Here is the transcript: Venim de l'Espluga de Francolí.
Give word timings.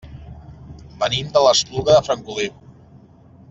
Venim 1.03 1.29
de 1.37 1.43
l'Espluga 1.49 1.99
de 1.99 2.01
Francolí. 2.09 2.51